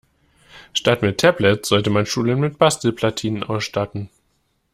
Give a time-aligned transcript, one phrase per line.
[0.73, 4.09] Statt mit Tablets sollte man Schulen mit Bastelplatinen ausstatten.